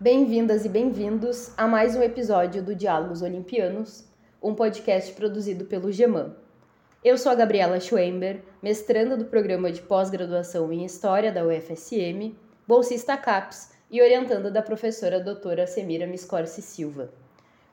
Bem-vindas 0.00 0.64
e 0.64 0.68
bem-vindos 0.68 1.50
a 1.56 1.66
mais 1.66 1.96
um 1.96 2.02
episódio 2.04 2.62
do 2.62 2.72
Diálogos 2.72 3.20
Olimpianos, 3.20 4.04
um 4.40 4.54
podcast 4.54 5.12
produzido 5.14 5.64
pelo 5.64 5.90
GEMAN. 5.90 6.36
Eu 7.02 7.18
sou 7.18 7.32
a 7.32 7.34
Gabriela 7.34 7.80
Schwember, 7.80 8.40
mestranda 8.62 9.16
do 9.16 9.24
programa 9.24 9.72
de 9.72 9.82
pós-graduação 9.82 10.72
em 10.72 10.84
História 10.84 11.32
da 11.32 11.44
UFSM, 11.44 12.32
bolsista 12.64 13.16
CAPES 13.16 13.72
e 13.90 14.00
orientanda 14.00 14.52
da 14.52 14.62
professora 14.62 15.18
doutora 15.18 15.66
Semira 15.66 16.06
Miscorci 16.06 16.62
Silva. 16.62 17.10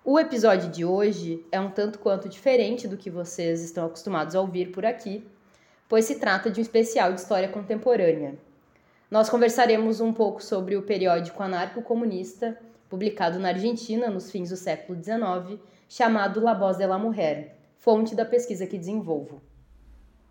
O 0.04 0.20
episódio 0.20 0.72
de 0.72 0.84
hoje 0.84 1.46
é 1.52 1.60
um 1.60 1.70
tanto 1.70 2.00
quanto 2.00 2.28
diferente 2.28 2.88
do 2.88 2.98
que 2.98 3.12
vocês 3.12 3.62
estão 3.62 3.86
acostumados 3.86 4.34
a 4.34 4.42
ouvir 4.42 4.72
por 4.72 4.84
aqui, 4.84 5.24
pois 5.88 6.06
se 6.06 6.16
trata 6.16 6.50
de 6.50 6.60
um 6.60 6.64
especial 6.64 7.14
de 7.14 7.22
história 7.22 7.50
contemporânea, 7.50 8.34
nós 9.16 9.30
conversaremos 9.30 10.02
um 10.02 10.12
pouco 10.12 10.44
sobre 10.44 10.76
o 10.76 10.82
periódico 10.82 11.42
anarco-comunista, 11.42 12.60
publicado 12.90 13.40
na 13.40 13.48
Argentina 13.48 14.10
nos 14.10 14.30
fins 14.30 14.50
do 14.50 14.58
século 14.58 15.02
XIX, 15.02 15.58
chamado 15.88 16.42
La 16.42 16.54
Voz 16.54 16.76
de 16.76 16.86
la 16.86 16.98
Mujer, 16.98 17.56
fonte 17.78 18.14
da 18.14 18.26
pesquisa 18.26 18.68
que 18.68 18.78
desenvolvo. 18.78 19.42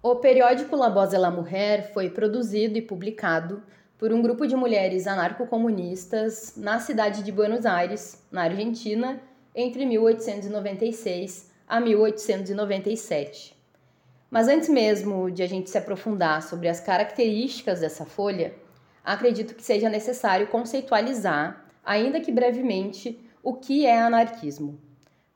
O 0.03 0.17
periódico 0.17 0.77
La 0.77 0.91
Voz 0.91 1.09
de 1.09 1.17
la 1.17 1.31
Mujer 1.31 1.95
foi 1.95 2.11
produzido 2.11 2.77
e 2.77 2.83
publicado 2.83 3.63
por 3.97 4.13
um 4.13 4.21
grupo 4.21 4.47
de 4.47 4.55
mulheres 4.55 5.07
anarco-comunistas 5.07 6.53
na 6.55 6.79
cidade 6.79 7.23
de 7.23 7.33
Buenos 7.33 7.65
Aires, 7.65 8.23
na 8.31 8.43
Argentina, 8.43 9.19
entre 9.55 9.87
1896 9.87 11.51
a 11.67 11.81
1897. 11.81 13.57
Mas 14.31 14.47
antes 14.47 14.69
mesmo 14.69 15.31
de 15.31 15.43
a 15.43 15.47
gente 15.47 15.71
se 15.71 15.79
aprofundar 15.79 16.43
sobre 16.43 16.69
as 16.69 16.81
características 16.81 17.81
dessa 17.81 18.05
folha, 18.05 18.63
acredito 19.05 19.55
que 19.55 19.63
seja 19.63 19.91
necessário 19.91 20.47
conceitualizar, 20.47 21.67
ainda 21.85 22.21
que 22.21 22.33
brevemente, 22.33 23.21
o 23.43 23.55
que 23.55 23.85
é 23.85 24.01
anarquismo, 24.01 24.81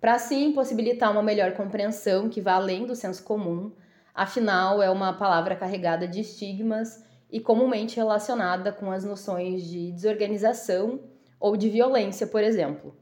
para 0.01 0.15
assim 0.15 0.53
possibilitar 0.53 1.11
uma 1.11 1.23
melhor 1.23 1.53
compreensão 1.53 2.29
que 2.29 2.41
vá 2.41 2.55
além 2.55 2.87
do 2.87 2.97
senso 2.97 3.23
comum, 3.25 3.73
afinal, 4.15 4.81
é 4.81 4.89
uma 4.89 5.13
palavra 5.13 5.55
carregada 5.55 6.09
de 6.09 6.21
estigmas 6.21 7.05
e 7.31 7.41
comumente 7.41 7.97
relacionada 7.97 8.73
com 8.73 8.91
as 8.91 9.05
noções 9.05 9.65
de 9.65 9.93
desorganização 9.93 11.01
ou 11.39 11.57
de 11.57 11.69
violência, 11.69 12.27
por 12.27 12.43
exemplo. 12.43 12.97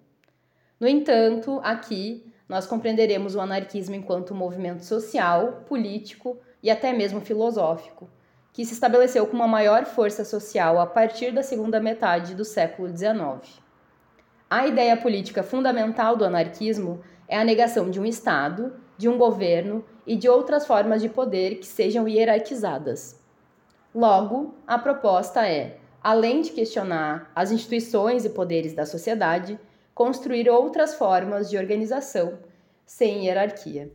No 0.80 0.88
entanto, 0.88 1.60
aqui 1.62 2.32
nós 2.48 2.66
compreenderemos 2.66 3.34
o 3.34 3.40
anarquismo 3.40 3.94
enquanto 3.94 4.34
movimento 4.34 4.84
social, 4.84 5.64
político 5.68 6.38
e 6.62 6.70
até 6.70 6.92
mesmo 6.92 7.20
filosófico, 7.20 8.08
que 8.56 8.64
se 8.64 8.72
estabeleceu 8.72 9.26
com 9.26 9.36
uma 9.36 9.46
maior 9.46 9.84
força 9.84 10.24
social 10.24 10.80
a 10.80 10.86
partir 10.86 11.30
da 11.30 11.42
segunda 11.42 11.78
metade 11.78 12.34
do 12.34 12.42
século 12.42 12.88
XIX. 12.88 13.60
A 14.48 14.66
ideia 14.66 14.96
política 14.96 15.42
fundamental 15.42 16.16
do 16.16 16.24
anarquismo 16.24 17.04
é 17.28 17.36
a 17.36 17.44
negação 17.44 17.90
de 17.90 18.00
um 18.00 18.06
Estado, 18.06 18.72
de 18.96 19.10
um 19.10 19.18
governo 19.18 19.84
e 20.06 20.16
de 20.16 20.26
outras 20.26 20.66
formas 20.66 21.02
de 21.02 21.08
poder 21.10 21.56
que 21.56 21.66
sejam 21.66 22.08
hierarquizadas. 22.08 23.22
Logo, 23.94 24.54
a 24.66 24.78
proposta 24.78 25.46
é, 25.46 25.76
além 26.02 26.40
de 26.40 26.52
questionar 26.52 27.30
as 27.34 27.50
instituições 27.50 28.24
e 28.24 28.30
poderes 28.30 28.72
da 28.72 28.86
sociedade, 28.86 29.60
construir 29.94 30.48
outras 30.48 30.94
formas 30.94 31.50
de 31.50 31.58
organização 31.58 32.38
sem 32.86 33.26
hierarquia. 33.26 33.92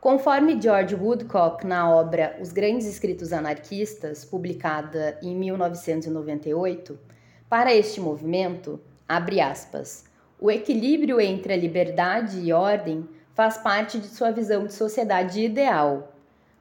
Conforme 0.00 0.60
George 0.60 0.94
Woodcock 0.94 1.66
na 1.66 1.90
obra 1.90 2.36
Os 2.40 2.52
Grandes 2.52 2.86
Escritos 2.86 3.32
Anarquistas, 3.32 4.24
publicada 4.24 5.18
em 5.22 5.34
1998, 5.34 6.98
para 7.48 7.74
este 7.74 8.00
movimento, 8.00 8.78
abre 9.08 9.40
aspas, 9.40 10.04
o 10.38 10.50
equilíbrio 10.50 11.20
entre 11.20 11.54
a 11.54 11.56
liberdade 11.56 12.38
e 12.38 12.52
ordem 12.52 13.08
faz 13.34 13.56
parte 13.56 13.98
de 13.98 14.06
sua 14.06 14.30
visão 14.30 14.66
de 14.66 14.74
sociedade 14.74 15.40
ideal. 15.40 16.12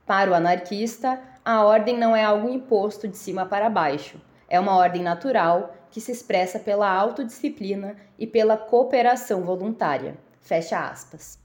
Para 0.06 0.31
o 0.31 0.34
anarquista, 0.34 1.19
a 1.44 1.63
ordem 1.63 1.97
não 1.97 2.16
é 2.16 2.24
algo 2.24 2.50
imposto 2.50 3.07
de 3.07 3.18
cima 3.18 3.45
para 3.45 3.69
baixo, 3.69 4.19
é 4.47 4.59
uma 4.59 4.75
ordem 4.75 5.03
natural 5.03 5.75
que 5.91 6.00
se 6.00 6.12
expressa 6.12 6.57
pela 6.57 6.90
autodisciplina 6.90 7.95
e 8.18 8.25
pela 8.25 8.57
cooperação 8.57 9.41
voluntária. 9.41 10.18
Fecha 10.40 10.79
aspas. 10.79 11.44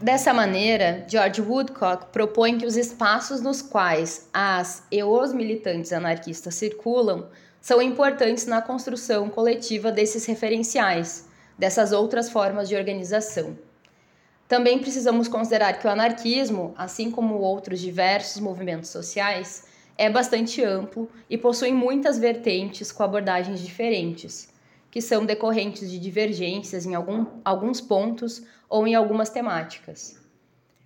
Dessa 0.00 0.32
maneira, 0.32 1.04
George 1.06 1.42
Woodcock 1.42 2.06
propõe 2.06 2.56
que 2.56 2.64
os 2.64 2.74
espaços 2.74 3.42
nos 3.42 3.60
quais 3.60 4.30
as 4.32 4.82
e 4.90 5.04
os 5.04 5.30
militantes 5.34 5.92
anarquistas 5.92 6.54
circulam 6.54 7.28
são 7.60 7.82
importantes 7.82 8.46
na 8.46 8.62
construção 8.62 9.28
coletiva 9.28 9.92
desses 9.92 10.24
referenciais, 10.24 11.28
dessas 11.58 11.92
outras 11.92 12.30
formas 12.30 12.66
de 12.66 12.76
organização. 12.76 13.58
Também 14.48 14.78
precisamos 14.78 15.28
considerar 15.28 15.74
que 15.74 15.86
o 15.86 15.90
anarquismo, 15.90 16.72
assim 16.78 17.10
como 17.10 17.34
outros 17.34 17.78
diversos 17.78 18.40
movimentos 18.40 18.88
sociais, 18.88 19.66
é 19.98 20.08
bastante 20.08 20.64
amplo 20.64 21.10
e 21.28 21.36
possui 21.36 21.72
muitas 21.72 22.18
vertentes 22.18 22.90
com 22.90 23.02
abordagens 23.02 23.60
diferentes, 23.60 24.49
que 24.90 25.00
são 25.00 25.24
decorrentes 25.24 25.90
de 25.90 25.98
divergências 25.98 26.84
em 26.84 26.94
algum, 26.94 27.26
alguns 27.44 27.80
pontos 27.80 28.42
ou 28.68 28.86
em 28.86 28.94
algumas 28.94 29.30
temáticas. 29.30 30.20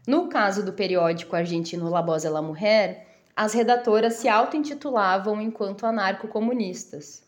No 0.06 0.28
caso 0.28 0.64
do 0.64 0.72
periódico 0.72 1.34
argentino 1.34 1.88
La 1.88 2.02
Voz 2.02 2.22
de 2.22 2.28
la 2.28 2.42
Mujer, 2.42 3.06
as 3.34 3.54
redatoras 3.54 4.14
se 4.14 4.28
auto-intitulavam 4.28 5.40
enquanto 5.40 5.86
anarco-comunistas. 5.86 7.24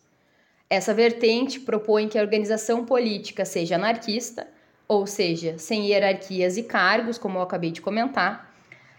Essa 0.69 0.93
vertente 0.93 1.59
propõe 1.59 2.07
que 2.07 2.19
a 2.19 2.21
organização 2.21 2.85
política 2.85 3.45
seja 3.45 3.75
anarquista, 3.75 4.47
ou 4.87 5.07
seja, 5.07 5.57
sem 5.57 5.87
hierarquias 5.87 6.57
e 6.57 6.63
cargos, 6.63 7.17
como 7.17 7.39
eu 7.39 7.41
acabei 7.41 7.71
de 7.71 7.81
comentar, 7.81 8.53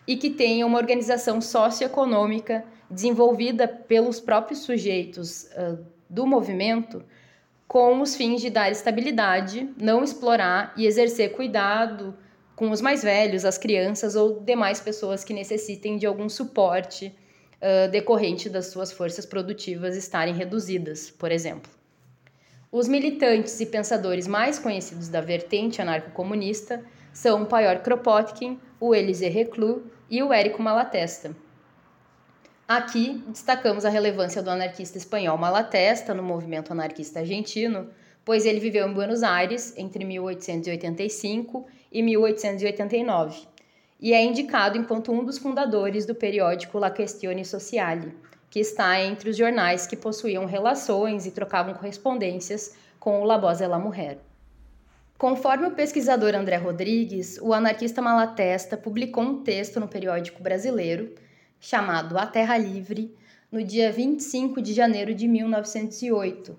e 0.07 0.17
que 0.17 0.31
tenha 0.31 0.67
uma 0.67 0.79
organização 0.79 1.41
socioeconômica 1.41 2.65
desenvolvida 2.91 3.69
pelos 3.69 4.21
próprios 4.21 4.61
sujeitos 4.61 5.45
uh, 5.45 5.79
do 6.09 6.27
movimento 6.27 7.05
com 7.69 8.01
os 8.01 8.17
fins 8.17 8.41
de 8.41 8.49
dar 8.49 8.71
estabilidade, 8.71 9.69
não 9.79 10.03
explorar 10.03 10.73
e 10.75 10.87
exercer 10.87 11.33
cuidado 11.33 12.17
com 12.57 12.71
os 12.71 12.81
mais 12.81 13.03
velhos, 13.03 13.45
as 13.45 13.59
crianças 13.59 14.17
ou 14.17 14.41
demais 14.41 14.81
pessoas 14.81 15.23
que 15.23 15.35
necessitem 15.35 15.99
de 15.99 16.07
algum 16.07 16.31
suporte 16.31 17.15
uh, 17.63 17.89
decorrente 17.91 18.49
das 18.49 18.69
suas 18.69 18.91
forças 18.91 19.27
produtivas 19.27 19.97
estarem 19.97 20.35
reduzidas, 20.35 21.11
por 21.11 21.31
exemplo. 21.31 21.71
Os 22.73 22.89
militantes 22.89 23.61
e 23.61 23.67
pensadores 23.67 24.27
mais 24.27 24.59
conhecidos 24.59 25.09
da 25.09 25.21
vertente 25.21 25.81
anarco-comunista 25.81 26.83
são 27.13 27.43
o 27.43 27.47
Paior 27.47 27.81
Kropotkin, 27.81 28.59
o 28.81 28.95
Elisée 28.95 29.29
Reclus 29.29 29.83
e 30.11 30.23
o 30.23 30.33
Érico 30.33 30.63
Malatesta. 30.63 31.37
Aqui 32.69 33.25
destacamos 33.27 33.87
a 33.87 33.89
relevância 33.89 34.43
do 34.43 34.51
anarquista 34.51 34.99
espanhol 34.99 35.39
Malatesta 35.39 36.13
no 36.13 36.23
movimento 36.23 36.71
anarquista 36.71 37.21
argentino, 37.21 37.89
pois 38.23 38.45
ele 38.45 38.61
viveu 38.61 38.87
em 38.87 38.93
Buenos 38.93 39.23
Aires 39.23 39.73
entre 39.75 40.05
1885 40.05 41.67
e 41.91 42.03
1889 42.03 43.49
e 43.99 44.13
é 44.13 44.23
indicado 44.23 44.77
enquanto 44.77 45.11
um 45.11 45.25
dos 45.25 45.39
fundadores 45.39 46.05
do 46.05 46.15
periódico 46.15 46.79
La 46.79 46.91
Questione 46.91 47.43
Sociale, 47.43 48.15
que 48.51 48.61
está 48.61 49.01
entre 49.01 49.31
os 49.31 49.37
jornais 49.39 49.87
que 49.87 49.97
possuíam 49.97 50.45
relações 50.45 51.25
e 51.25 51.31
trocavam 51.31 51.73
correspondências 51.73 52.75
com 53.01 53.23
o 53.23 53.25
La 53.25 53.39
Voz 53.39 53.59
de 53.59 53.67
la 53.67 53.79
Mujer. 53.79 54.19
Conforme 55.17 55.69
o 55.69 55.73
pesquisador 55.73 56.35
André 56.35 56.57
Rodrigues, 56.57 57.39
o 57.41 57.55
anarquista 57.55 58.03
Malatesta 58.03 58.77
publicou 58.77 59.25
um 59.25 59.43
texto 59.43 59.81
no 59.81 59.89
periódico 59.89 60.43
brasileiro 60.43 61.15
chamado 61.61 62.19
A 62.19 62.27
Terra 62.27 62.57
Livre, 62.57 63.15
no 63.51 63.63
dia 63.63 63.91
25 63.91 64.61
de 64.61 64.73
janeiro 64.73 65.15
de 65.15 65.27
1908. 65.27 66.57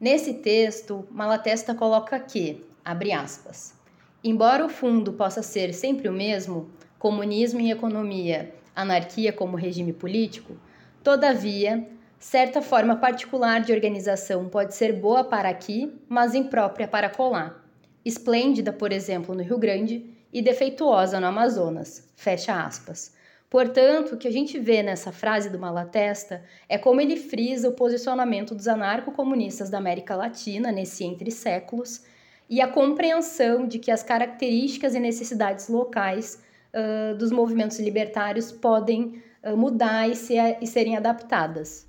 Nesse 0.00 0.34
texto, 0.34 1.06
Malatesta 1.10 1.74
coloca 1.74 2.18
que, 2.18 2.64
abre 2.84 3.12
aspas, 3.12 3.74
embora 4.22 4.66
o 4.66 4.68
fundo 4.68 5.12
possa 5.12 5.42
ser 5.42 5.72
sempre 5.72 6.08
o 6.08 6.12
mesmo, 6.12 6.70
comunismo 6.98 7.60
em 7.60 7.70
economia, 7.70 8.54
anarquia 8.74 9.32
como 9.32 9.56
regime 9.56 9.92
político, 9.92 10.56
todavia, 11.02 11.88
certa 12.18 12.62
forma 12.62 12.96
particular 12.96 13.60
de 13.60 13.72
organização 13.72 14.48
pode 14.48 14.74
ser 14.74 14.92
boa 14.92 15.24
para 15.24 15.48
aqui, 15.48 15.92
mas 16.08 16.34
imprópria 16.34 16.86
para 16.86 17.10
colar. 17.10 17.64
Esplêndida, 18.04 18.72
por 18.72 18.92
exemplo, 18.92 19.34
no 19.34 19.42
Rio 19.42 19.58
Grande 19.58 20.04
e 20.32 20.42
defeituosa 20.42 21.20
no 21.20 21.26
Amazonas. 21.26 22.08
Fecha 22.16 22.64
aspas. 22.64 23.14
Portanto, 23.52 24.14
o 24.14 24.16
que 24.16 24.26
a 24.26 24.30
gente 24.30 24.58
vê 24.58 24.82
nessa 24.82 25.12
frase 25.12 25.50
do 25.50 25.58
Malatesta 25.58 26.42
é 26.66 26.78
como 26.78 27.02
ele 27.02 27.18
frisa 27.18 27.68
o 27.68 27.72
posicionamento 27.72 28.54
dos 28.54 28.66
anarco-comunistas 28.66 29.68
da 29.68 29.76
América 29.76 30.16
Latina 30.16 30.72
nesse 30.72 31.04
entre 31.04 31.30
séculos 31.30 32.02
e 32.48 32.62
a 32.62 32.66
compreensão 32.66 33.68
de 33.68 33.78
que 33.78 33.90
as 33.90 34.02
características 34.02 34.94
e 34.94 34.98
necessidades 34.98 35.68
locais 35.68 36.42
uh, 36.72 37.14
dos 37.18 37.30
movimentos 37.30 37.78
libertários 37.78 38.50
podem 38.50 39.22
uh, 39.44 39.54
mudar 39.54 40.08
e, 40.08 40.16
ser, 40.16 40.56
e 40.62 40.66
serem 40.66 40.96
adaptadas. 40.96 41.86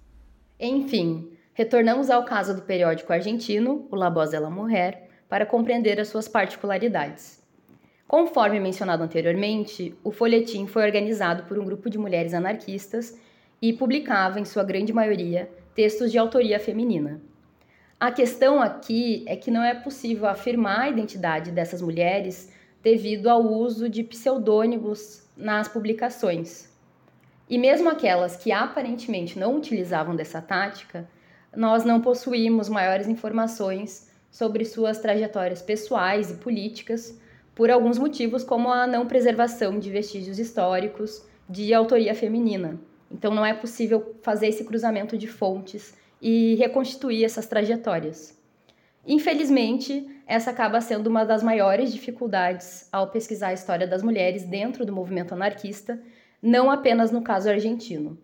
Enfim, 0.60 1.31
retornamos 1.54 2.10
ao 2.10 2.25
caso 2.25 2.54
do 2.54 2.63
periódico 2.63 3.13
argentino, 3.13 3.88
o 3.89 3.95
La 3.95 4.10
Voz 4.10 4.31
de 4.31 4.39
la 4.39 4.50
Mujer, 4.50 5.04
para 5.30 5.45
compreender 5.45 5.98
as 5.98 6.10
suas 6.10 6.27
particularidades. 6.27 7.42
Conforme 8.13 8.60
mencionado 8.60 9.01
anteriormente, 9.01 9.98
o 10.04 10.12
folhetim 10.12 10.68
foi 10.68 10.83
organizado 10.83 11.45
por 11.45 11.57
um 11.57 11.65
grupo 11.65 11.89
de 11.89 11.98
mulheres 11.98 12.36
anarquistas 12.36 13.18
e 13.60 13.74
publicava, 13.74 14.39
em 14.39 14.45
sua 14.45 14.63
grande 14.63 14.94
maioria, 14.94 15.50
textos 15.74 16.12
de 16.12 16.19
autoria 16.19 16.60
feminina. 16.60 17.19
A 18.00 18.12
questão 18.12 18.62
aqui 18.62 19.25
é 19.27 19.36
que 19.36 19.50
não 19.50 19.63
é 19.63 19.74
possível 19.74 20.27
afirmar 20.27 20.81
a 20.81 20.89
identidade 20.89 21.50
dessas 21.50 21.81
mulheres 21.81 22.54
devido 22.83 23.31
ao 23.31 23.42
uso 23.42 23.89
de 23.89 24.04
pseudônimos 24.04 25.27
nas 25.36 25.68
publicações. 25.68 26.69
E 27.50 27.57
mesmo 27.57 27.89
aquelas 27.89 28.38
que 28.38 28.51
aparentemente 28.51 29.39
não 29.39 29.57
utilizavam 29.57 30.15
dessa 30.15 30.39
tática, 30.39 31.10
nós 31.56 31.83
não 31.83 32.00
possuímos 32.00 32.69
maiores 32.69 33.07
informações 33.07 34.07
sobre 34.30 34.65
suas 34.65 35.00
trajetórias 35.00 35.63
pessoais 35.63 36.30
e 36.30 36.36
políticas, 36.36 37.19
por 37.55 37.69
alguns 37.69 37.97
motivos, 37.97 38.44
como 38.44 38.71
a 38.71 38.88
não 38.88 39.05
preservação 39.05 39.79
de 39.79 39.89
vestígios 39.89 40.39
históricos 40.39 41.23
de 41.47 41.73
autoria 41.73 42.15
feminina. 42.15 42.79
Então, 43.11 43.33
não 43.33 43.45
é 43.45 43.53
possível 43.53 44.15
fazer 44.21 44.47
esse 44.47 44.63
cruzamento 44.63 45.17
de 45.17 45.27
fontes 45.27 45.95
e 46.21 46.55
reconstituir 46.55 47.23
essas 47.23 47.45
trajetórias. 47.45 48.41
Infelizmente, 49.05 50.09
essa 50.25 50.51
acaba 50.51 50.79
sendo 50.79 51.07
uma 51.07 51.25
das 51.25 51.44
maiores 51.44 51.91
dificuldades 51.91 52.88
ao 52.91 53.09
pesquisar 53.09 53.50
a 53.50 53.53
história 53.53 53.85
das 53.85 54.01
mulheres 54.01 54.44
dentro 54.44 54.85
do 54.85 54.94
movimento 54.94 55.33
anarquista, 55.33 56.01
não 56.41 56.71
apenas 56.71 57.11
no 57.11 57.21
caso 57.21 57.50
argentino. 57.50 58.17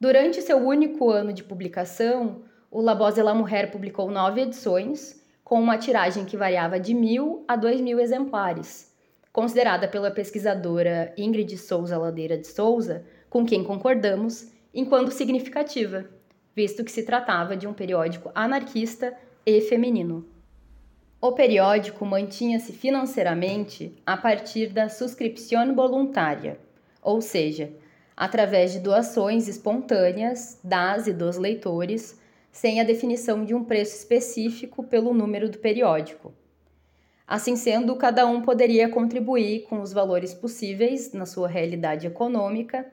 Durante 0.00 0.40
seu 0.42 0.58
único 0.58 1.10
ano 1.10 1.32
de 1.32 1.44
publicação, 1.44 2.42
o 2.70 2.80
La 2.80 2.94
Voz 2.94 3.14
de 3.14 3.22
la 3.22 3.34
Mujer 3.34 3.70
publicou 3.70 4.10
nove 4.10 4.40
edições, 4.40 5.21
com 5.44 5.60
uma 5.60 5.78
tiragem 5.78 6.24
que 6.24 6.36
variava 6.36 6.78
de 6.78 6.94
mil 6.94 7.44
a 7.46 7.56
dois 7.56 7.80
mil 7.80 7.98
exemplares, 7.98 8.92
considerada 9.32 9.88
pela 9.88 10.10
pesquisadora 10.10 11.12
Ingrid 11.16 11.56
Souza 11.58 11.98
Ladeira 11.98 12.36
de 12.36 12.46
Souza, 12.46 13.04
com 13.28 13.44
quem 13.44 13.64
concordamos, 13.64 14.50
enquanto 14.74 15.10
significativa, 15.10 16.04
visto 16.54 16.84
que 16.84 16.92
se 16.92 17.04
tratava 17.04 17.56
de 17.56 17.66
um 17.66 17.72
periódico 17.72 18.30
anarquista 18.34 19.16
e 19.44 19.60
feminino. 19.60 20.26
O 21.20 21.32
periódico 21.32 22.04
mantinha-se 22.04 22.72
financeiramente 22.72 23.96
a 24.04 24.16
partir 24.16 24.68
da 24.68 24.88
subscrição 24.88 25.74
voluntária, 25.74 26.58
ou 27.00 27.20
seja, 27.20 27.70
através 28.16 28.72
de 28.72 28.80
doações 28.80 29.48
espontâneas 29.48 30.58
das 30.62 31.06
e 31.06 31.12
dos 31.12 31.36
leitores, 31.36 32.20
sem 32.52 32.80
a 32.80 32.84
definição 32.84 33.44
de 33.44 33.54
um 33.54 33.64
preço 33.64 33.96
específico 33.96 34.84
pelo 34.84 35.12
número 35.12 35.48
do 35.48 35.58
periódico. 35.58 36.32
Assim 37.26 37.56
sendo, 37.56 37.96
cada 37.96 38.24
um 38.26 38.42
poderia 38.42 38.88
contribuir 38.88 39.62
com 39.62 39.80
os 39.80 39.92
valores 39.92 40.32
possíveis 40.32 41.12
na 41.12 41.26
sua 41.26 41.48
realidade 41.48 42.06
econômica 42.06 42.86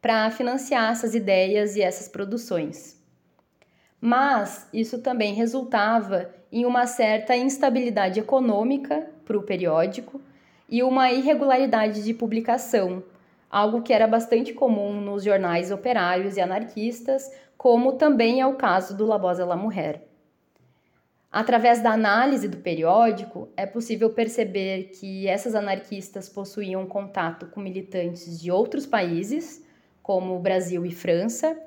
para 0.00 0.30
financiar 0.30 0.92
essas 0.92 1.14
ideias 1.14 1.74
e 1.74 1.82
essas 1.82 2.06
produções 2.06 2.96
mas 4.00 4.68
isso 4.72 4.98
também 4.98 5.34
resultava 5.34 6.30
em 6.52 6.64
uma 6.64 6.86
certa 6.86 7.36
instabilidade 7.36 8.20
econômica 8.20 9.04
para 9.24 9.36
o 9.36 9.42
periódico 9.42 10.20
e 10.68 10.82
uma 10.82 11.10
irregularidade 11.10 12.04
de 12.04 12.14
publicação, 12.14 13.02
algo 13.50 13.82
que 13.82 13.92
era 13.92 14.06
bastante 14.06 14.52
comum 14.52 15.00
nos 15.00 15.24
jornais 15.24 15.70
operários 15.70 16.36
e 16.36 16.40
anarquistas, 16.40 17.30
como 17.56 17.94
também 17.94 18.40
é 18.40 18.46
o 18.46 18.56
caso 18.56 18.96
do 18.96 19.06
La 19.06 19.16
Voz 19.16 19.38
la 19.38 19.56
Mujer. 19.56 20.02
Através 21.30 21.82
da 21.82 21.92
análise 21.92 22.48
do 22.48 22.58
periódico, 22.58 23.48
é 23.56 23.66
possível 23.66 24.10
perceber 24.10 24.90
que 24.98 25.28
essas 25.28 25.54
anarquistas 25.54 26.28
possuíam 26.28 26.86
contato 26.86 27.46
com 27.46 27.60
militantes 27.60 28.40
de 28.40 28.50
outros 28.50 28.86
países, 28.86 29.62
como 30.02 30.38
Brasil 30.38 30.86
e 30.86 30.92
França, 30.92 31.58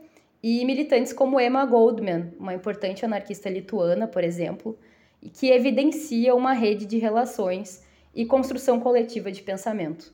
e 0.42 0.64
militantes 0.66 1.12
como 1.12 1.40
Emma 1.40 1.66
Goldman, 1.66 2.34
uma 2.40 2.54
importante 2.54 3.04
anarquista 3.06 3.50
lituana, 3.50 4.08
por 4.08 4.24
exemplo, 4.24 4.80
e 5.22 5.30
que 5.30 5.52
evidencia 5.52 6.34
uma 6.34 6.54
rede 6.54 6.86
de 6.86 6.98
relações 6.98 7.84
e 8.16 8.26
construção 8.26 8.80
coletiva 8.80 9.32
de 9.32 9.44
pensamento. 9.44 10.14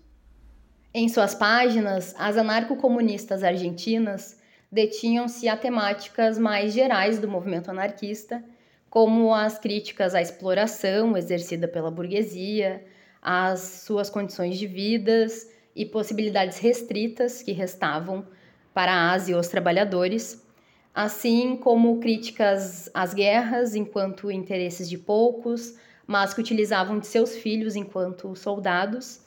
Em 0.98 1.10
suas 1.10 1.36
páginas, 1.36 2.16
as 2.18 2.38
anarcocomunistas 2.38 3.44
argentinas 3.44 4.40
detinham-se 4.72 5.50
a 5.50 5.58
temáticas 5.58 6.40
mais 6.40 6.72
gerais 6.72 7.20
do 7.20 7.28
movimento 7.28 7.70
anarquista, 7.70 8.42
como 8.90 9.36
as 9.36 9.60
críticas 9.60 10.16
à 10.16 10.22
exploração 10.22 11.18
exercida 11.18 11.68
pela 11.68 11.92
burguesia, 11.92 12.82
as 13.22 13.84
suas 13.86 14.10
condições 14.10 14.58
de 14.58 14.68
vidas 14.68 15.52
e 15.76 15.86
possibilidades 15.86 16.60
restritas 16.60 17.44
que 17.44 17.52
restavam 17.52 18.26
para 18.74 19.12
as 19.12 19.28
e 19.28 19.34
os 19.34 19.50
trabalhadores, 19.50 20.48
assim 20.94 21.58
como 21.58 22.00
críticas 22.00 22.90
às 22.94 23.14
guerras 23.14 23.76
enquanto 23.76 24.32
interesses 24.32 24.90
de 24.90 24.98
poucos, 24.98 25.78
mas 26.08 26.34
que 26.34 26.40
utilizavam 26.40 27.00
de 27.00 27.08
seus 27.08 27.36
filhos 27.36 27.76
enquanto 27.76 28.34
soldados, 28.34 29.25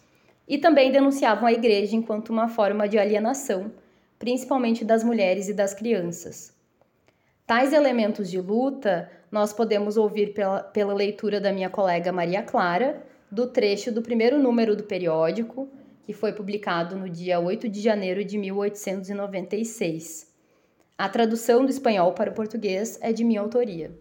e 0.48 0.56
também 0.56 0.90
denunciavam 0.90 1.46
a 1.46 1.52
igreja 1.52 1.94
enquanto 1.94 2.30
uma 2.30 2.48
forma 2.48 2.88
de 2.88 2.98
alienação, 2.98 3.70
principalmente 4.18 4.84
das 4.84 5.04
mulheres 5.04 5.48
e 5.48 5.52
das 5.52 5.74
crianças. 5.74 6.56
Tais 7.46 7.72
elementos 7.72 8.30
de 8.30 8.40
luta 8.40 9.10
nós 9.30 9.52
podemos 9.52 9.98
ouvir 9.98 10.32
pela, 10.32 10.62
pela 10.62 10.94
leitura 10.94 11.38
da 11.40 11.52
minha 11.52 11.68
colega 11.68 12.10
Maria 12.10 12.42
Clara, 12.42 13.02
do 13.30 13.46
trecho 13.46 13.92
do 13.92 14.00
primeiro 14.00 14.38
número 14.38 14.74
do 14.74 14.84
periódico, 14.84 15.68
que 16.02 16.14
foi 16.14 16.32
publicado 16.32 16.96
no 16.96 17.10
dia 17.10 17.38
8 17.38 17.68
de 17.68 17.82
janeiro 17.82 18.24
de 18.24 18.38
1896. 18.38 20.32
A 20.96 21.08
tradução 21.08 21.64
do 21.64 21.70
espanhol 21.70 22.12
para 22.12 22.30
o 22.30 22.34
português 22.34 22.98
é 23.02 23.12
de 23.12 23.22
minha 23.22 23.42
autoria. 23.42 23.92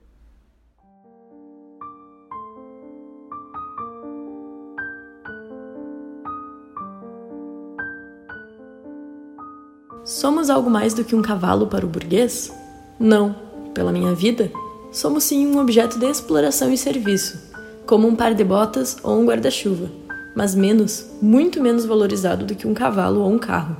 Somos 10.19 10.49
algo 10.49 10.67
mais 10.67 10.95
do 10.95 11.03
que 11.03 11.15
um 11.15 11.21
cavalo 11.21 11.67
para 11.67 11.85
o 11.85 11.89
burguês? 11.89 12.51
Não. 12.99 13.35
Pela 13.73 13.91
minha 13.91 14.15
vida, 14.15 14.51
somos 14.91 15.25
sim 15.25 15.45
um 15.45 15.59
objeto 15.59 15.99
de 15.99 16.07
exploração 16.07 16.73
e 16.73 16.77
serviço, 16.77 17.37
como 17.85 18.07
um 18.07 18.15
par 18.15 18.33
de 18.33 18.43
botas 18.43 18.97
ou 19.03 19.19
um 19.19 19.25
guarda-chuva 19.25 20.07
mas 20.37 20.53
menos, 20.53 21.03
muito 21.19 21.59
menos 21.59 21.83
valorizado 21.83 22.45
do 22.45 22.53
que 22.53 22.67
um 22.67 22.73
cavalo 22.73 23.21
ou 23.21 23.31
um 23.31 23.39
carro. 23.39 23.75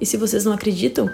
E 0.00 0.04
se 0.04 0.16
vocês 0.16 0.44
não 0.44 0.52
acreditam, 0.52 1.08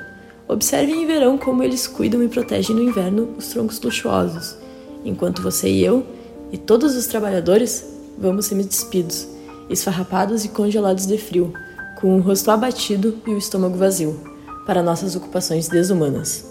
observem 0.49 1.02
e 1.02 1.06
verão 1.06 1.37
como 1.37 1.62
eles 1.62 1.87
cuidam 1.87 2.23
e 2.23 2.28
protegem 2.28 2.75
no 2.75 2.83
inverno 2.83 3.35
os 3.37 3.49
troncos 3.49 3.78
luxuosos, 3.78 4.56
enquanto 5.04 5.42
você 5.42 5.68
e 5.68 5.85
eu, 5.85 6.02
e 6.50 6.56
todos 6.56 6.97
os 6.97 7.06
trabalhadores, 7.06 7.85
vamos 8.18 8.47
semi-despidos, 8.47 9.28
esfarrapados 9.68 10.47
e 10.47 10.49
congelados 10.49 11.06
de 11.06 11.18
frio, 11.18 11.52
com 12.00 12.16
o 12.16 12.23
rosto 12.23 12.50
abatido 12.50 13.18
e 13.26 13.33
o 13.33 13.38
estômago 13.38 13.76
vazio, 13.76 14.35
para 14.66 14.82
nossas 14.82 15.14
ocupações 15.14 15.68
desumanas. 15.68 16.44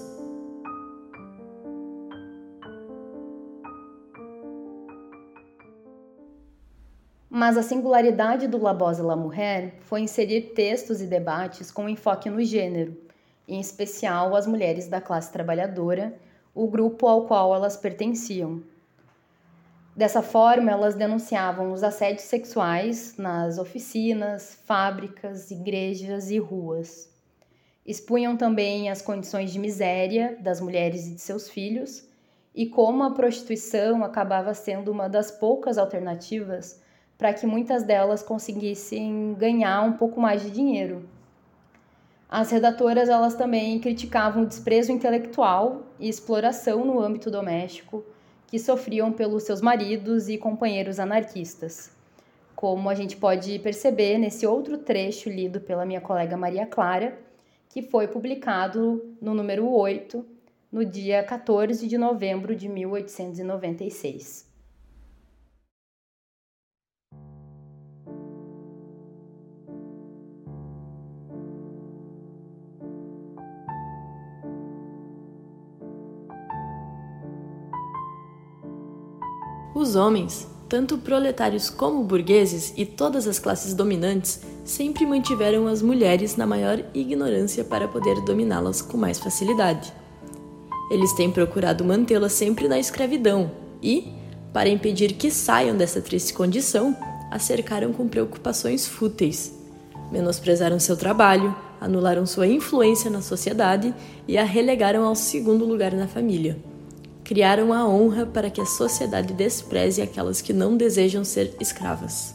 Mas 7.30 7.58
a 7.58 7.64
singularidade 7.64 8.48
do 8.48 8.58
La 8.58 8.72
Voz 8.72 8.98
la 9.00 9.16
Mujer 9.16 9.74
foi 9.82 10.00
inserir 10.00 10.54
textos 10.56 11.02
e 11.02 11.06
debates 11.06 11.70
com 11.70 11.90
enfoque 11.90 12.30
no 12.30 12.42
gênero, 12.42 12.96
em 13.46 13.60
especial 13.60 14.34
as 14.34 14.48
mulheres 14.48 14.88
da 14.88 15.02
classe 15.02 15.34
trabalhadora, 15.34 16.16
o 16.56 16.66
grupo 16.66 17.08
ao 17.08 17.26
qual 17.26 17.54
elas 17.54 17.76
pertenciam. 17.76 18.64
Dessa 19.94 20.22
forma, 20.22 20.72
elas 20.72 20.96
denunciavam 20.96 21.74
os 21.74 21.84
assédios 21.84 22.24
sexuais 22.24 23.16
nas 23.18 23.58
oficinas, 23.58 24.58
fábricas, 24.66 25.52
igrejas 25.52 26.32
e 26.32 26.40
ruas. 26.40 27.15
Expunham 27.86 28.36
também 28.36 28.90
as 28.90 29.02
condições 29.02 29.52
de 29.52 29.60
miséria 29.60 30.38
das 30.42 30.60
mulheres 30.60 31.06
e 31.08 31.14
de 31.14 31.22
seus 31.22 31.50
filhos 31.50 32.08
e 32.56 32.66
como 32.66 33.04
a 33.04 33.12
prostituição 33.12 34.04
acabava 34.04 34.54
sendo 34.54 34.92
uma 34.92 35.08
das 35.08 35.30
poucas 35.30 35.78
alternativas 35.78 36.82
para 37.18 37.34
que 37.34 37.46
muitas 37.46 37.84
delas 37.84 38.24
conseguissem 38.24 39.36
ganhar 39.38 39.82
um 39.84 39.94
pouco 39.94 40.20
mais 40.20 40.42
de 40.42 40.50
dinheiro. 40.50 41.08
As 42.28 42.50
redatoras 42.50 43.08
elas 43.08 43.36
também 43.36 43.80
criticavam 43.80 44.44
o 44.44 44.48
desprezo 44.48 44.92
intelectual 44.92 45.84
e 46.00 46.10
exploração 46.10 46.84
no 46.84 47.00
âmbito 47.00 47.30
doméstico 47.30 48.04
que 48.48 48.60
sofriam 48.60 49.12
pelos 49.12 49.44
seus 49.44 49.62
maridos 49.62 50.28
e 50.28 50.38
companheiros 50.38 51.00
anarquistas, 51.00 51.92
como 52.56 52.90
a 52.90 52.96
gente 52.96 53.16
pode 53.16 53.60
perceber 53.60 54.18
nesse 54.18 54.46
outro 54.46 54.78
trecho 54.78 55.30
lido 55.30 55.60
pela 55.62 55.86
minha 55.86 56.02
colega 56.02 56.36
Maria 56.36 56.66
Clara, 56.66 57.18
que 57.76 57.82
foi 57.82 58.08
publicado 58.08 59.18
no 59.22 59.34
número 59.34 59.70
8, 59.70 60.26
no 60.72 60.86
dia 60.86 61.22
14 61.22 61.86
de 61.90 61.98
novembro 61.98 62.56
de 62.56 62.70
1896. 62.70 64.50
Os 79.76 79.98
homens, 79.98 80.48
tanto 80.70 80.98
proletários 81.00 81.70
como 81.70 82.06
burgueses 82.06 82.74
e 82.78 82.86
todas 82.86 83.28
as 83.28 83.38
classes 83.38 83.74
dominantes, 83.74 84.55
sempre 84.66 85.06
mantiveram 85.06 85.68
as 85.68 85.82
mulheres 85.82 86.36
na 86.36 86.46
maior 86.46 86.84
ignorância 86.94 87.64
para 87.64 87.88
poder 87.88 88.20
dominá-las 88.22 88.82
com 88.82 88.98
mais 88.98 89.20
facilidade. 89.20 89.94
Eles 90.92 91.14
têm 91.14 91.32
procurado 91.32 91.86
mantê-las 91.86 92.34
sempre 92.34 92.68
na 92.68 92.78
escravidão 92.78 93.52
e, 93.82 94.12
para 94.52 94.68
impedir 94.68 95.14
que 95.14 95.32
saiam 95.32 95.78
dessa 95.78 96.02
triste 96.02 96.34
condição, 96.34 96.98
a 97.32 97.40
cercaram 97.40 97.94
com 97.94 98.08
preocupações 98.08 98.86
fúteis. 98.86 99.54
Menosprezaram 100.12 100.80
seu 100.80 100.98
trabalho, 100.98 101.56
anularam 101.80 102.26
sua 102.26 102.48
influência 102.48 103.10
na 103.10 103.22
sociedade 103.22 103.94
e 104.28 104.38
a 104.38 104.44
relegaram 104.44 105.06
ao 105.06 105.16
segundo 105.16 105.64
lugar 105.64 105.94
na 105.94 106.08
família 106.08 106.58
criaram 107.26 107.74
a 107.74 107.86
honra 107.88 108.24
para 108.24 108.52
que 108.52 108.62
a 108.62 108.66
sociedade 108.66 109.34
despreze 109.34 110.00
aquelas 110.00 110.42
que 110.42 110.54
não 110.54 110.78
desejam 110.78 111.26
ser 111.26 111.56
escravas. 111.60 112.35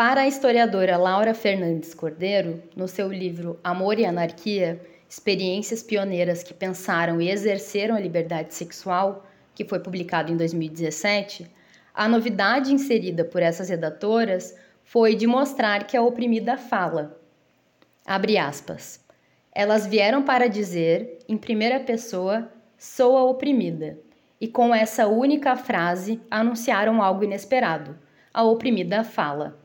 Para 0.00 0.22
a 0.22 0.26
historiadora 0.26 0.96
Laura 0.96 1.34
Fernandes 1.34 1.92
Cordeiro, 1.92 2.62
no 2.74 2.88
seu 2.88 3.12
livro 3.12 3.60
Amor 3.62 3.98
e 3.98 4.06
Anarquia 4.06 4.80
Experiências 5.06 5.82
Pioneiras 5.82 6.42
que 6.42 6.54
Pensaram 6.54 7.20
e 7.20 7.30
Exerceram 7.30 7.96
a 7.96 8.00
Liberdade 8.00 8.54
Sexual, 8.54 9.26
que 9.54 9.62
foi 9.62 9.78
publicado 9.78 10.32
em 10.32 10.38
2017, 10.38 11.46
a 11.92 12.08
novidade 12.08 12.72
inserida 12.72 13.26
por 13.26 13.42
essas 13.42 13.68
redatoras 13.68 14.56
foi 14.82 15.14
de 15.14 15.26
mostrar 15.26 15.86
que 15.86 15.98
a 15.98 16.02
oprimida 16.02 16.56
fala. 16.56 17.20
Abre 18.06 18.38
aspas. 18.38 19.04
Elas 19.52 19.86
vieram 19.86 20.22
para 20.22 20.48
dizer, 20.48 21.18
em 21.28 21.36
primeira 21.36 21.78
pessoa, 21.78 22.50
sou 22.78 23.18
a 23.18 23.24
oprimida, 23.24 23.98
e 24.40 24.48
com 24.48 24.74
essa 24.74 25.06
única 25.06 25.54
frase 25.56 26.18
anunciaram 26.30 27.02
algo 27.02 27.22
inesperado. 27.22 27.98
A 28.32 28.42
oprimida 28.42 29.04
fala. 29.04 29.60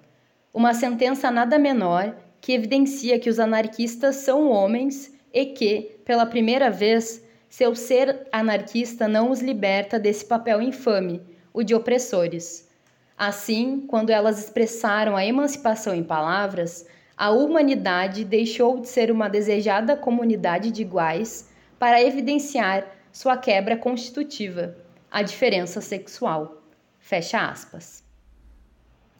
Uma 0.55 0.73
sentença 0.73 1.29
nada 1.29 1.59
menor 1.59 2.15
que 2.39 2.53
evidencia 2.53 3.19
que 3.19 3.29
os 3.29 3.41
anarquistas 3.41 4.15
são 4.15 4.49
homens 4.49 5.13
e 5.33 5.47
que, 5.47 5.99
pela 6.05 6.25
primeira 6.25 6.71
vez, 6.71 7.21
seu 7.49 7.75
ser 7.75 8.25
anarquista 8.31 9.05
não 9.05 9.31
os 9.31 9.41
liberta 9.41 9.99
desse 9.99 10.23
papel 10.23 10.61
infame, 10.61 11.21
o 11.53 11.61
de 11.61 11.75
opressores. 11.75 12.69
Assim, 13.17 13.81
quando 13.85 14.11
elas 14.11 14.39
expressaram 14.39 15.17
a 15.17 15.25
emancipação 15.25 15.93
em 15.93 16.05
palavras, 16.05 16.87
a 17.17 17.31
humanidade 17.31 18.23
deixou 18.23 18.79
de 18.79 18.87
ser 18.87 19.11
uma 19.11 19.27
desejada 19.27 19.97
comunidade 19.97 20.71
de 20.71 20.83
iguais 20.83 21.49
para 21.77 22.01
evidenciar 22.01 22.87
sua 23.11 23.35
quebra 23.35 23.75
constitutiva, 23.75 24.73
a 25.11 25.21
diferença 25.21 25.81
sexual. 25.81 26.63
Fecha 26.97 27.45
aspas. 27.45 28.04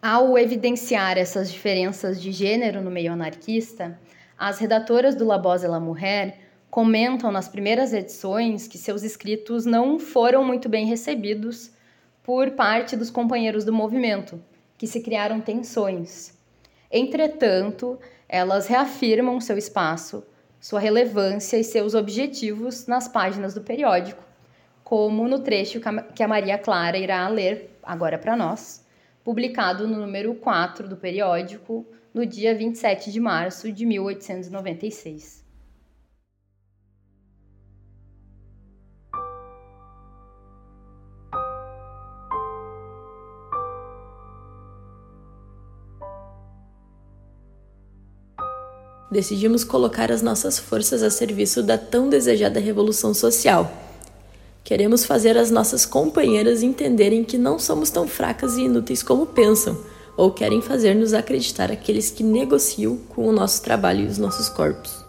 Ao 0.08 0.38
evidenciar 0.38 1.18
essas 1.18 1.52
diferenças 1.52 2.22
de 2.22 2.32
gênero 2.32 2.80
no 2.80 2.92
meio 2.92 3.12
anarquista, 3.12 4.00
as 4.38 4.60
redatoras 4.60 5.16
do 5.16 5.26
La 5.26 5.40
Voz 5.40 5.64
la 5.64 5.80
Mujer 5.80 6.38
comentam 6.70 7.32
nas 7.32 7.50
primeiras 7.50 7.92
edições 7.92 8.68
que 8.68 8.78
seus 8.78 9.02
escritos 9.02 9.66
não 9.66 9.98
foram 9.98 10.46
muito 10.46 10.70
bem 10.70 10.86
recebidos 10.86 11.72
por 12.22 12.52
parte 12.52 12.96
dos 12.96 13.10
companheiros 13.10 13.66
do 13.66 13.74
movimento, 13.74 14.40
que 14.78 14.86
se 14.86 15.02
criaram 15.02 15.42
tensões. 15.42 16.38
Entretanto, 16.92 17.98
elas 18.30 18.68
reafirmam 18.68 19.42
seu 19.42 19.58
espaço, 19.58 20.24
sua 20.62 20.80
relevância 20.80 21.58
e 21.58 21.64
seus 21.64 21.96
objetivos 21.96 22.86
nas 22.86 23.08
páginas 23.08 23.56
do 23.56 23.62
periódico, 23.62 24.24
como 24.84 25.28
no 25.28 25.40
trecho 25.40 25.82
que 26.14 26.22
a 26.22 26.28
Maria 26.28 26.60
Clara 26.60 26.96
irá 26.96 27.28
ler 27.28 27.76
agora 27.82 28.20
para 28.20 28.38
nós, 28.38 28.85
publicado 29.26 29.88
no 29.88 29.98
número 30.00 30.36
4 30.36 30.88
do 30.88 30.96
periódico, 30.96 31.84
no 32.14 32.28
dia 32.28 32.56
27 32.56 33.12
de 33.12 33.20
março 33.20 33.72
de 33.72 33.84
1896. 33.84 35.44
decidimos 49.12 49.64
colocar 49.64 50.12
as 50.12 50.22
nossas 50.22 50.60
forças 50.60 51.02
a 51.02 51.10
serviço 51.10 51.64
da 51.64 51.78
tão 51.78 52.10
desejada 52.10 52.60
revolução 52.60 53.14
social. 53.14 53.85
Queremos 54.66 55.06
fazer 55.06 55.38
as 55.38 55.52
nossas 55.52 55.86
companheiras 55.86 56.64
entenderem 56.64 57.24
que 57.24 57.38
não 57.38 57.60
somos 57.60 57.92
tão 57.92 58.08
fracas 58.08 58.58
e 58.58 58.64
inúteis 58.64 59.04
como 59.04 59.28
pensam, 59.28 59.78
ou 60.18 60.32
querem 60.32 60.60
fazer-nos 60.60 61.14
acreditar 61.14 61.72
aqueles 61.72 62.10
que 62.10 62.24
negociam 62.24 62.98
com 63.10 63.28
o 63.28 63.32
nosso 63.32 63.62
trabalho 63.62 64.06
e 64.06 64.08
os 64.08 64.18
nossos 64.18 64.50
corpos. 64.50 65.05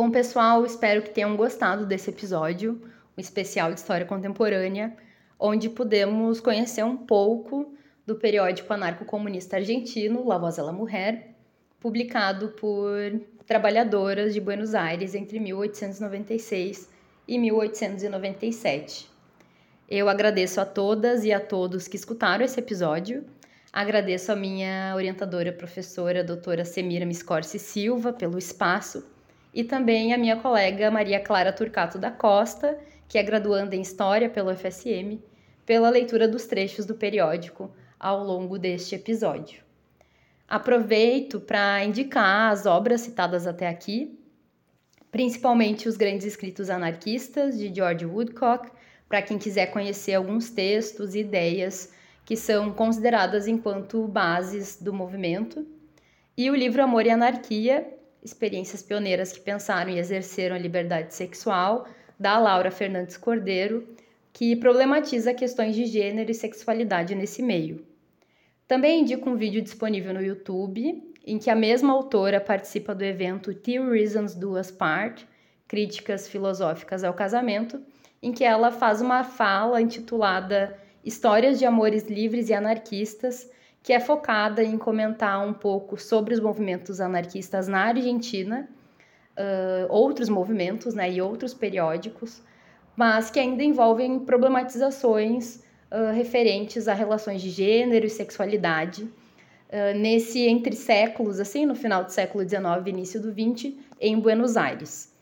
Bom, 0.00 0.12
pessoal, 0.12 0.64
espero 0.64 1.02
que 1.02 1.10
tenham 1.10 1.36
gostado 1.36 1.84
desse 1.84 2.10
episódio, 2.10 2.80
um 3.16 3.20
especial 3.20 3.72
de 3.72 3.80
história 3.80 4.06
contemporânea, 4.06 4.96
onde 5.36 5.68
pudemos 5.68 6.38
conhecer 6.38 6.84
um 6.84 6.96
pouco 6.96 7.74
do 8.06 8.14
periódico 8.14 8.72
anarco-comunista 8.72 9.56
argentino 9.56 10.24
La 10.24 10.38
Voz 10.38 10.54
de 10.54 10.62
la 10.62 10.70
Mujer, 10.70 11.34
publicado 11.80 12.50
por 12.50 13.20
trabalhadoras 13.44 14.32
de 14.32 14.40
Buenos 14.40 14.72
Aires 14.72 15.16
entre 15.16 15.40
1896 15.40 16.88
e 17.26 17.36
1897. 17.36 19.10
Eu 19.90 20.08
agradeço 20.08 20.60
a 20.60 20.64
todas 20.64 21.24
e 21.24 21.32
a 21.32 21.40
todos 21.40 21.88
que 21.88 21.96
escutaram 21.96 22.44
esse 22.44 22.60
episódio. 22.60 23.24
Agradeço 23.72 24.30
a 24.30 24.36
minha 24.36 24.92
orientadora 24.94 25.52
professora, 25.52 26.22
doutora 26.22 26.64
Semira 26.64 27.04
Miscorci 27.04 27.58
Silva, 27.58 28.12
pelo 28.12 28.38
espaço 28.38 29.17
e 29.52 29.64
também 29.64 30.12
a 30.12 30.18
minha 30.18 30.36
colega 30.36 30.90
Maria 30.90 31.20
Clara 31.20 31.52
Turcato 31.52 31.98
da 31.98 32.10
Costa, 32.10 32.78
que 33.08 33.18
é 33.18 33.22
graduanda 33.22 33.74
em 33.74 33.80
História 33.80 34.28
pelo 34.28 34.54
FSM, 34.54 35.20
pela 35.64 35.90
leitura 35.90 36.28
dos 36.28 36.46
trechos 36.46 36.86
do 36.86 36.94
periódico 36.94 37.70
ao 37.98 38.22
longo 38.22 38.58
deste 38.58 38.94
episódio. 38.94 39.62
Aproveito 40.48 41.40
para 41.40 41.84
indicar 41.84 42.50
as 42.50 42.64
obras 42.64 43.02
citadas 43.02 43.46
até 43.46 43.68
aqui, 43.68 44.18
principalmente 45.10 45.88
os 45.88 45.96
grandes 45.96 46.26
escritos 46.26 46.70
anarquistas 46.70 47.58
de 47.58 47.74
George 47.74 48.06
Woodcock, 48.06 48.70
para 49.08 49.22
quem 49.22 49.38
quiser 49.38 49.66
conhecer 49.66 50.14
alguns 50.14 50.50
textos 50.50 51.14
e 51.14 51.20
ideias 51.20 51.92
que 52.24 52.36
são 52.36 52.72
consideradas 52.72 53.46
enquanto 53.46 54.06
bases 54.06 54.80
do 54.80 54.92
movimento, 54.92 55.66
e 56.36 56.50
o 56.50 56.54
livro 56.54 56.82
Amor 56.82 57.04
e 57.04 57.10
Anarquia, 57.10 57.97
experiências 58.22 58.82
pioneiras 58.82 59.32
que 59.32 59.40
pensaram 59.40 59.90
e 59.90 59.98
exerceram 59.98 60.56
a 60.56 60.58
liberdade 60.58 61.14
sexual, 61.14 61.86
da 62.18 62.38
Laura 62.38 62.70
Fernandes 62.70 63.16
Cordeiro, 63.16 63.86
que 64.32 64.56
problematiza 64.56 65.34
questões 65.34 65.74
de 65.74 65.86
gênero 65.86 66.30
e 66.30 66.34
sexualidade 66.34 67.14
nesse 67.14 67.42
meio. 67.42 67.86
Também 68.66 69.00
indico 69.00 69.30
um 69.30 69.36
vídeo 69.36 69.62
disponível 69.62 70.12
no 70.12 70.22
YouTube, 70.22 71.02
em 71.26 71.38
que 71.38 71.50
a 71.50 71.54
mesma 71.54 71.92
autora 71.92 72.40
participa 72.40 72.94
do 72.94 73.04
evento 73.04 73.54
Two 73.54 73.90
Reasons 73.90 74.34
Do 74.34 74.58
Us 74.58 74.70
Part, 74.70 75.26
Críticas 75.66 76.28
Filosóficas 76.28 77.04
ao 77.04 77.14
Casamento, 77.14 77.80
em 78.22 78.32
que 78.32 78.44
ela 78.44 78.70
faz 78.70 79.00
uma 79.00 79.24
fala 79.24 79.80
intitulada 79.80 80.76
Histórias 81.04 81.58
de 81.58 81.64
Amores 81.64 82.08
Livres 82.08 82.48
e 82.48 82.54
Anarquistas, 82.54 83.50
que 83.82 83.92
é 83.92 84.00
focada 84.00 84.62
em 84.62 84.76
comentar 84.76 85.46
um 85.46 85.52
pouco 85.52 85.96
sobre 85.96 86.34
os 86.34 86.40
movimentos 86.40 87.00
anarquistas 87.00 87.68
na 87.68 87.84
Argentina, 87.84 88.68
uh, 89.38 89.86
outros 89.88 90.28
movimentos 90.28 90.94
né, 90.94 91.10
e 91.10 91.22
outros 91.22 91.54
periódicos, 91.54 92.42
mas 92.96 93.30
que 93.30 93.38
ainda 93.38 93.62
envolvem 93.62 94.18
problematizações 94.18 95.62
uh, 95.90 96.12
referentes 96.12 96.88
a 96.88 96.94
relações 96.94 97.40
de 97.40 97.50
gênero 97.50 98.06
e 98.06 98.10
sexualidade. 98.10 99.04
Uh, 99.04 99.96
nesse 99.96 100.40
entre 100.40 100.74
séculos, 100.74 101.38
assim, 101.38 101.66
no 101.66 101.74
final 101.74 102.02
do 102.02 102.10
século 102.10 102.46
XIX 102.46 102.64
e 102.86 102.90
início 102.90 103.20
do 103.20 103.30
XX, 103.30 103.74
em 104.00 104.18
Buenos 104.18 104.56
Aires. 104.56 105.12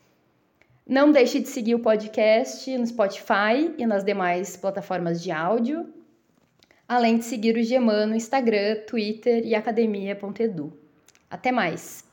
Não 0.87 1.11
deixe 1.11 1.41
de 1.41 1.49
seguir 1.49 1.75
o 1.75 1.79
podcast 1.79 2.77
no 2.77 2.87
Spotify 2.87 3.73
e 3.77 3.85
nas 3.85 4.05
demais 4.05 4.55
plataformas 4.55 5.21
de 5.21 5.31
áudio, 5.31 5.85
além 6.87 7.17
de 7.17 7.25
seguir 7.25 7.57
o 7.57 7.63
Geman 7.63 8.07
no 8.07 8.15
Instagram, 8.15 8.83
Twitter 8.87 9.45
e 9.45 9.53
academia.edu. 9.53 10.71
Até 11.29 11.51
mais! 11.51 12.06